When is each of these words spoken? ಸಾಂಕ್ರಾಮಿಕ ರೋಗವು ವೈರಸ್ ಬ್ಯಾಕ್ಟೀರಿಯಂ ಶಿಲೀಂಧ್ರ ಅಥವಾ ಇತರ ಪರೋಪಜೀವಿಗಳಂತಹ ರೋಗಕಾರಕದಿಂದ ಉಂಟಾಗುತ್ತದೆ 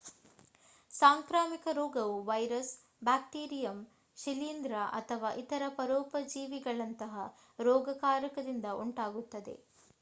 ಸಾಂಕ್ರಾಮಿಕ 0.93 1.67
ರೋಗವು 1.73 2.15
ವೈರಸ್ 2.25 2.71
ಬ್ಯಾಕ್ಟೀರಿಯಂ 3.01 3.77
ಶಿಲೀಂಧ್ರ 4.17 4.73
ಅಥವಾ 4.93 5.31
ಇತರ 5.43 5.63
ಪರೋಪಜೀವಿಗಳಂತಹ 5.77 7.15
ರೋಗಕಾರಕದಿಂದ 7.59 8.67
ಉಂಟಾಗುತ್ತದೆ 8.81 9.55